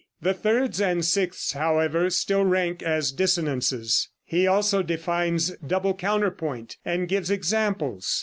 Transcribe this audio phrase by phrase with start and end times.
[0.19, 4.09] The thirds and sixths, however, still rank as dissonances.
[4.25, 8.19] He also defines double counterpoint, and gives examples.